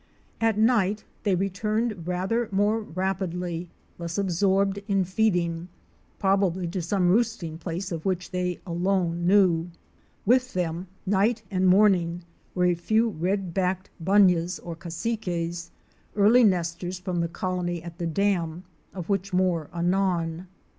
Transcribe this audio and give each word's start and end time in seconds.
At 0.41 0.57
night 0.57 1.03
they 1.21 1.35
returned 1.35 2.07
rather 2.07 2.49
more 2.51 2.79
rapidly— 2.81 3.69
less 3.99 4.17
absorbed 4.17 4.79
in 4.87 5.03
feeding— 5.03 5.67
probably 6.17 6.67
to 6.69 6.81
some 6.81 7.09
roosting 7.09 7.59
place 7.59 7.91
of 7.91 8.03
which 8.03 8.31
they 8.31 8.59
alone 8.65 9.27
knew. 9.27 9.69
With 10.25 10.53
them, 10.53 10.87
night 11.05 11.43
and 11.51 11.67
morning, 11.67 12.23
were 12.55 12.65
a 12.65 12.73
few 12.73 13.11
*™ 13.11 13.13
early 13.13 13.13
nesters 13.13 13.41
from 13.45 13.51
the 13.51 13.51
Red 13.51 13.53
backed 13.53 13.89
Bunyahs 14.03 14.57
or 14.63 14.75
Cassiques, 14.75 15.69
colony 17.31 17.83
at 17.83 17.99
the 17.99 18.07
dam, 18.07 18.63
of 18.95 19.07
which 19.07 19.31
more 19.33 19.69
anon. 19.71 20.47